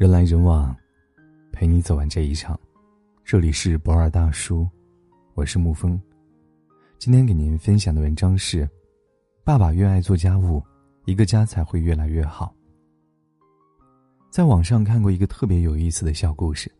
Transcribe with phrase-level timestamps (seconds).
[0.00, 0.74] 人来人往，
[1.52, 2.58] 陪你走完这一场。
[3.22, 4.66] 这里是博尔大叔，
[5.34, 6.00] 我是沐风。
[6.96, 8.66] 今天给您分享的文章是：
[9.44, 10.64] 爸爸越爱做家务，
[11.04, 12.50] 一个家才会越来越好。
[14.30, 16.72] 在网上看过一个特别有意思的小故事：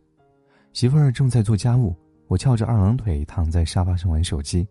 [0.73, 1.95] 媳妇儿正在做家务，
[2.25, 4.67] 我翘着二郎腿躺在沙发上玩手机，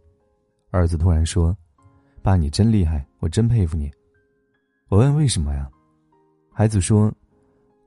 [0.73, 1.57] 儿子突然说
[2.21, 3.89] ：“爸，你真厉害，我真佩服你。”
[4.91, 5.71] 我问为什么呀？
[6.53, 7.15] 孩子说。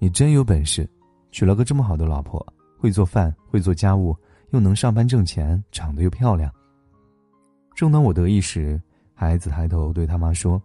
[0.03, 0.85] 你真有本事，
[1.31, 2.45] 娶了个这么好的老婆，
[2.77, 4.13] 会做饭，会做家务，
[4.49, 6.53] 又能上班挣钱，长得又漂亮。
[7.73, 8.77] 正当我得意时，
[9.13, 10.61] 孩子抬头对他妈说：“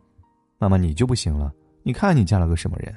[0.59, 2.92] 妈妈，你就不行了，你看你嫁了个什么人？”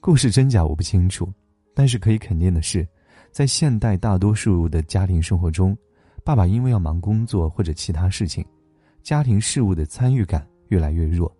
[0.00, 1.30] 故事真假我不清楚，
[1.74, 2.88] 但是可以肯定的是，
[3.30, 5.76] 在现代大多数的家庭生活中，
[6.24, 8.42] 爸爸因为要忙工作或者其他事情，
[9.02, 11.30] 家庭事务的参与感越来越弱，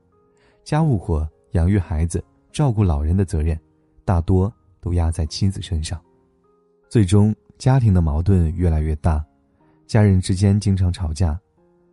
[0.64, 2.22] 家务活、养育孩子。
[2.52, 3.58] 照顾老人的责任，
[4.04, 6.00] 大多都压在妻子身上，
[6.88, 9.24] 最终家庭的矛盾越来越大，
[9.86, 11.38] 家人之间经常吵架，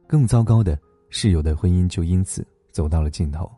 [0.07, 0.77] 更糟糕的
[1.09, 3.49] 是，有的婚姻就因此走到了尽头。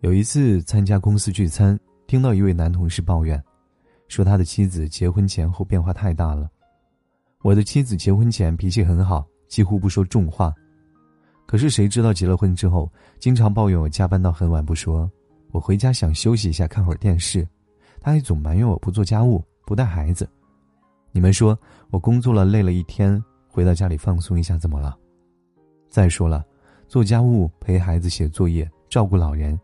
[0.00, 3.42] 有一次参加公司聚餐，听到一位男同事抱怨，
[4.08, 6.48] 说他的妻子结婚前后变化太大了。
[7.42, 10.54] 我的妻子结婚前脾气很好，几乎不说重话，
[11.46, 15.10] 可是谁知道结了婚之后，经常抱怨我加班到很晚不说。
[15.50, 17.46] 我回家想休息一下，看会儿电视，
[18.00, 20.28] 他还总埋怨我不做家务，不带孩子。
[21.10, 21.58] 你们说
[21.90, 24.96] 我工作了累了一天，回到家里放松一下怎么了？
[25.88, 26.44] 再说了，
[26.86, 29.58] 做家务、陪孩子写作业、照顾老人，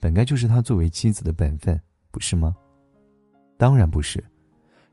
[0.00, 1.78] 本该就是他作为妻子的本分，
[2.10, 2.56] 不是吗？
[3.58, 4.24] 当然不是，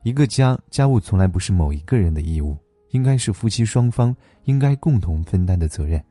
[0.02, 2.56] 一个家家务从来不是某一个人的义务，
[2.90, 6.02] 应该是夫妻双方应该共同分担的责任，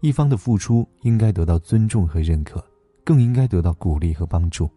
[0.00, 2.62] 一方的付出应该得到尊重和认可。
[3.06, 4.68] 更应该得到鼓励和帮助。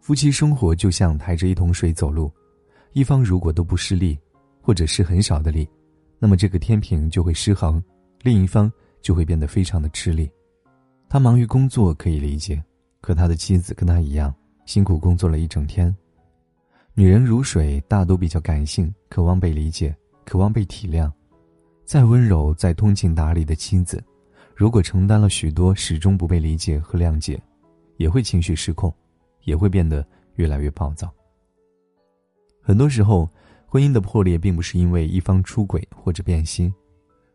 [0.00, 2.28] 夫妻生活就像抬着一桶水走路，
[2.94, 4.18] 一方如果都不施力，
[4.60, 5.68] 或者是很少的力，
[6.18, 7.80] 那么这个天平就会失衡，
[8.22, 8.70] 另一方
[9.00, 10.28] 就会变得非常的吃力。
[11.08, 12.60] 他忙于工作可以理解，
[13.00, 14.34] 可他的妻子跟他一样
[14.66, 15.94] 辛苦工作了一整天。
[16.94, 19.94] 女人如水，大都比较感性，渴望被理解，
[20.24, 21.08] 渴望被体谅。
[21.84, 24.02] 再温柔、再通情达理的妻子，
[24.56, 27.40] 如果承担了许多，始终不被理解和谅解。
[28.00, 28.90] 也会情绪失控，
[29.44, 30.02] 也会变得
[30.36, 31.12] 越来越暴躁。
[32.62, 33.28] 很多时候，
[33.66, 36.72] 婚姻的破裂并不是因为一方出轨或者变心，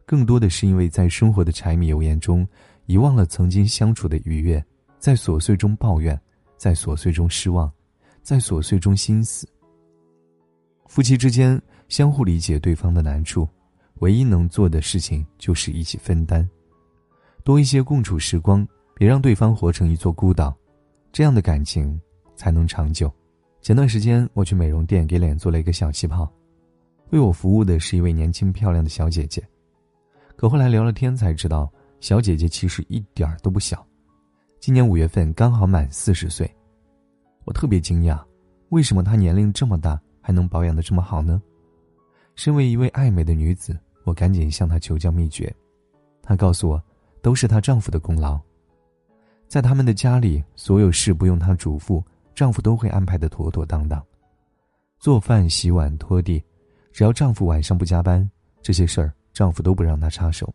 [0.07, 2.47] 更多的是因为在生活的柴米油盐中
[2.87, 4.63] 遗忘了曾经相处的愉悦，
[4.97, 6.19] 在琐碎中抱怨，
[6.57, 7.71] 在琐碎中失望，
[8.23, 9.47] 在琐碎中心死。
[10.87, 13.47] 夫妻之间相互理解对方的难处，
[13.99, 16.49] 唯一能做的事情就是一起分担，
[17.43, 18.67] 多一些共处时光。
[18.97, 20.55] 别让对方活成一座孤岛，
[21.11, 21.99] 这样的感情
[22.37, 23.11] 才能长久。
[23.61, 26.31] 前段时间我去美容店给脸做了一个小气泡，
[27.09, 29.43] 为我服务的是一位年轻漂亮的小姐姐。
[30.37, 31.69] 可后来聊了天才知道，
[31.99, 33.85] 小姐姐其实一点儿都不小，
[34.61, 36.49] 今年五月份刚好满四十岁。
[37.43, 38.17] 我特别惊讶，
[38.69, 41.41] 为什么她年龄这么大还能保养的这么好呢？
[42.35, 45.53] 身为一位爱美的女子，我赶紧向她求教秘诀。
[46.21, 46.81] 她告诉我，
[47.21, 48.39] 都是她丈夫的功劳。
[49.47, 54.03] 在他们的家里，所有事不用她嘱咐，丈夫都会安排的妥妥当当。
[54.99, 56.43] 做饭、洗碗、拖地，
[56.91, 58.29] 只要丈夫晚上不加班，
[58.61, 60.53] 这些事儿丈夫都不让她插手。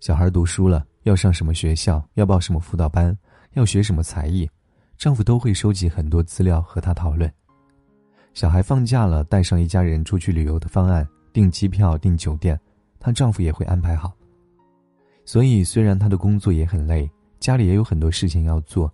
[0.00, 3.16] 小孩读书了，要上什么学校，要报什么辅导班，
[3.54, 4.48] 要学什么才艺，
[4.96, 7.30] 丈夫都会收集很多资料和她讨论。
[8.34, 12.58] 小孩放假了，带上一家人出去旅游的方案，订机票、订酒店，
[13.00, 14.12] 她丈夫也会安排好。
[15.24, 17.10] 所以，虽然她的工作也很累。
[17.44, 18.90] 家里也有很多事情要做，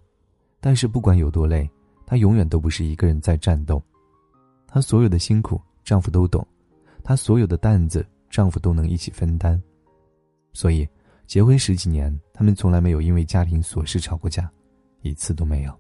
[0.58, 1.70] 但是不管有多累，
[2.04, 3.80] 她永远都不是一个人在战斗。
[4.66, 6.42] 她所有的辛苦，丈夫都懂；
[7.04, 9.62] 她所有的担子，丈夫都能一起分担。
[10.52, 10.84] 所以，
[11.28, 14.50] 结婚十几年，他们从来没有因为家庭琐事吵过架，
[15.02, 15.72] 一次都没有。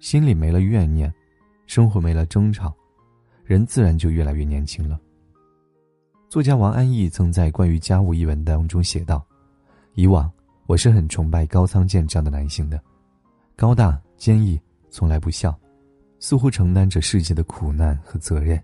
[0.00, 1.12] 心里没了怨念，
[1.66, 2.74] 生活没了争吵，
[3.44, 4.98] 人自然就越来越年轻了。
[6.30, 9.22] 作家王安忆曾在关于家务一文当中写道
[9.92, 10.32] ：“以往。”
[10.66, 12.80] 我是很崇拜高仓健这样的男性的，
[13.54, 14.60] 高大坚毅，
[14.90, 15.56] 从来不笑，
[16.18, 18.60] 似乎承担着世界的苦难和责任。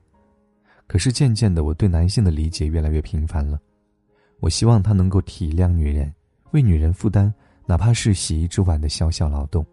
[0.89, 3.57] 可是渐渐的，我对男性的理解越来越平凡了。
[4.41, 6.13] 我希望他能够体谅女人，
[6.51, 7.33] 为女人负担
[7.67, 9.65] 哪怕是洗一只碗的小小劳动。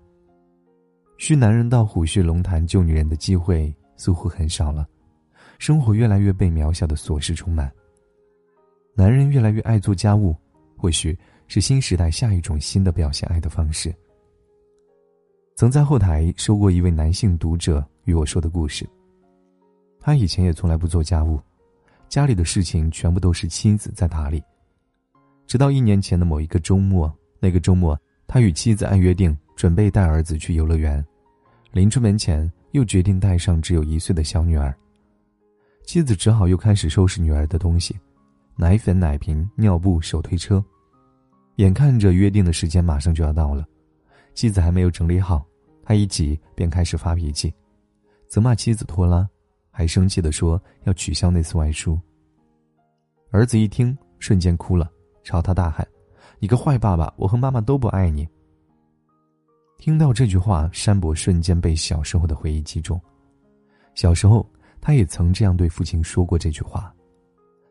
[1.18, 4.88] 需男人到虎穴龙潭救女人的机会似乎很少了，
[5.58, 7.72] 生活越来越被渺小的琐事充满。
[8.94, 10.36] 男人越来越爱做家务，
[10.78, 11.18] 或许。
[11.50, 13.94] 是新时代下一种新的表现爱的方式。
[15.56, 18.88] 曾在后台收过一位男性读者与我说的故事。
[20.00, 21.40] 他以前也从来不做家务，
[22.08, 24.42] 家里的事情全部都是妻子在打理。
[25.48, 31.04] 直到一年前的某一个周末，那个周末，他与妻子按约定准备带儿子去游乐园，
[31.72, 34.74] 临出门前又决定带上只有一岁的小女儿。
[35.84, 37.98] 妻子只好又开始收拾女儿的东西，
[38.56, 40.64] 奶粉、奶瓶、尿布、手推车。
[41.60, 43.68] 眼看着约定的时间马上就要到了，
[44.34, 45.46] 妻子还没有整理好，
[45.84, 47.54] 他一急便开始发脾气，
[48.30, 49.28] 责骂妻子拖拉。
[49.70, 52.00] 还生气的说要取消那次外出。
[53.30, 54.90] 儿子一听，瞬间哭了，
[55.24, 55.88] 朝他大喊
[56.40, 57.14] ：“你个坏爸爸！
[57.18, 58.28] 我和妈妈都不爱你。”
[59.78, 63.00] 听到这句话，山伯瞬间被小时候的回忆击中。
[63.96, 64.50] 小时候，
[64.82, 66.94] 他也曾这样对父亲说过这句话，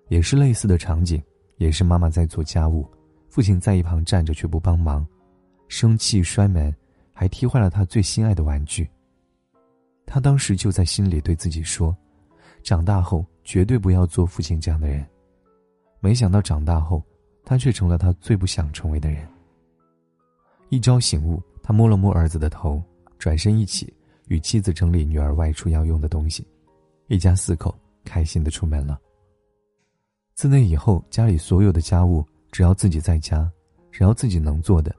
[0.09, 1.23] 也是类似的场景，
[1.57, 2.89] 也是妈妈在做家务，
[3.29, 5.07] 父亲在一旁站着却不帮忙，
[5.69, 6.75] 生气摔门，
[7.13, 8.89] 还踢坏了他最心爱的玩具。
[10.07, 11.95] 他当时就在心里对自己说
[12.65, 15.07] ：“长大后绝对不要做父亲这样的人。”
[16.01, 17.03] 没想到长大后，
[17.45, 19.29] 他却成了他最不想成为的人。
[20.71, 22.83] 一朝醒悟，他摸了摸儿子的头，
[23.19, 23.93] 转身一起
[24.29, 26.47] 与妻子整理女儿外出要用的东西，
[27.09, 28.99] 一家四口开心的出门了。
[30.35, 33.51] 自那以后，家里所有的家务，只要自己在家，
[33.91, 34.95] 只要自己能做的，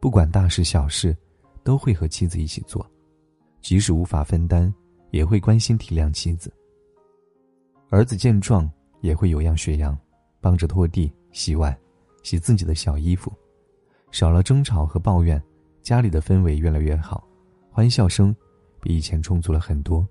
[0.00, 1.16] 不管大事小事，
[1.62, 2.84] 都会和妻子一起做。
[3.60, 4.72] 即使无法分担，
[5.10, 6.52] 也会关心体谅妻子。
[7.90, 9.98] 儿子见状也会有样学样，
[10.40, 11.76] 帮着拖地、洗碗、
[12.22, 13.32] 洗自己的小衣服，
[14.10, 15.42] 少了争吵和抱怨，
[15.82, 17.26] 家里的氛围越来越好，
[17.70, 18.34] 欢笑声
[18.80, 20.06] 比以前充足了很多。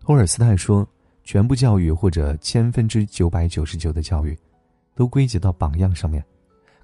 [0.00, 0.86] 托尔斯泰说
[1.22, 4.36] ：“全部教育或者千分之九百九十九的教育，
[5.00, 6.22] 都归结到榜样上面，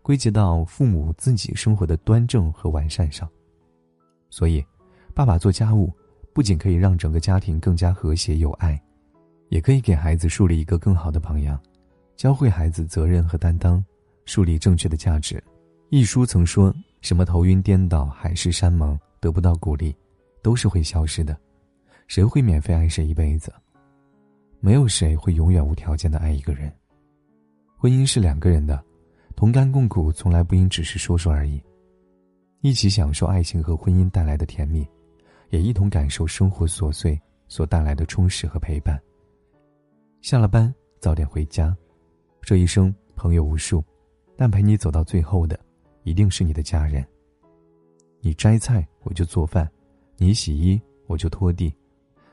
[0.01, 3.29] 归结到父母自己生活的端正和完善上。”
[4.33, 4.65] 所以。
[5.15, 5.91] 爸爸做家务，
[6.35, 8.79] 不仅可以让整个家庭更加和谐有爱，
[9.49, 11.59] 也可以给孩子树立一个更好的榜样，
[12.17, 13.83] 教会孩子责任和担当，
[14.27, 15.43] 树立正确的价值。
[15.89, 16.71] 一书曾说
[17.01, 19.97] ：“什么头晕颠倒、海誓山盟得不到鼓励，
[20.43, 21.35] 都是会消失的。
[22.09, 23.51] 谁会免费爱谁一辈子？
[24.61, 26.71] 没有谁会永远无条件的爱一个人。
[27.77, 28.83] 婚姻是两个人的，
[29.37, 31.63] 同甘共苦从来不应只是说说而已，
[32.63, 34.87] 一起享受爱情和婚姻带来的甜蜜。”
[35.51, 39.01] 也一同感受生活琐碎所带来的充实和陪伴。
[40.21, 41.75] 下了班早点回家，
[42.43, 43.83] 这一生朋友无数，
[44.37, 45.57] 但陪你走到最后的，
[46.03, 47.07] 一定是你的家人。
[48.21, 49.71] 你摘菜我就做饭，
[50.17, 51.73] 你洗衣我就拖地，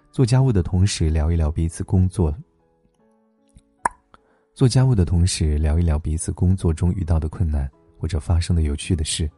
[0.10, 2.36] 做家务的同时聊一聊彼此工作。
[4.54, 9.30] 做家务的同时聊一聊彼此工作中遇到的困难或者发生的有趣的事。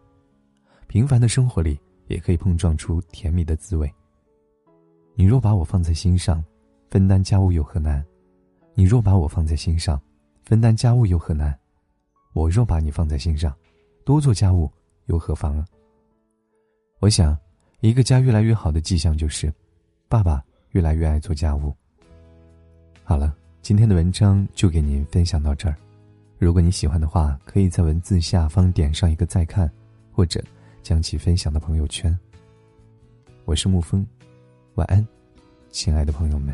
[0.87, 1.79] 平凡的生活里。
[2.07, 3.91] 也可以碰撞出甜蜜的滋味。
[5.15, 6.43] 你若把我放在心上，
[6.89, 8.05] 分担家务有何难？
[8.73, 9.99] 你若把我放在心上，
[10.43, 11.57] 分担家务有何难？
[12.33, 13.55] 我若把你放在心上，
[14.03, 14.71] 多做家务
[15.05, 15.65] 又何妨啊？
[16.99, 17.35] 我想，
[17.79, 19.51] 一个家越来越好的迹象就是，
[20.07, 21.73] 爸爸越来越爱做家务。
[23.03, 23.35] 好了，
[23.65, 25.75] 今天的文章就给您分享到这儿。
[26.37, 29.67] 如果你喜欢的话，可以在文字下方点上一个再看，
[30.11, 30.39] 或者。
[30.83, 32.15] 将其分享到朋友圈。
[33.43, 34.05] 我是沐风，
[34.75, 35.03] 晚安，
[35.71, 36.53] 亲爱的朋友们。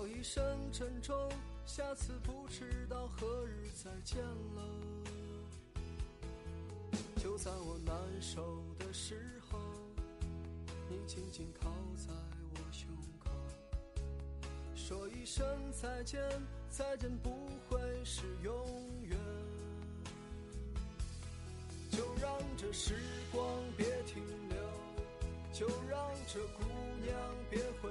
[0.00, 0.42] 道一声
[0.72, 1.14] 珍重。
[1.66, 4.62] 下次不知道何日再见了。
[7.16, 9.58] 就在我难受的时候，
[10.88, 12.14] 你紧紧靠在
[12.54, 12.88] 我胸
[13.22, 13.30] 口，
[14.74, 16.18] 说一声再见，
[16.70, 17.30] 再见不
[17.68, 18.54] 会是永
[19.02, 19.18] 远。
[21.90, 22.94] 就让这时
[23.30, 24.58] 光别停留，
[25.52, 26.64] 就让这姑
[27.02, 27.14] 娘
[27.50, 27.90] 别回。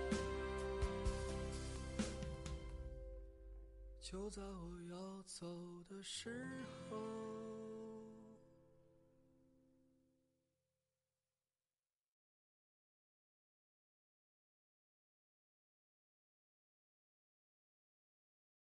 [4.11, 5.45] 就在我要走
[5.87, 6.29] 的时
[6.89, 7.60] 候。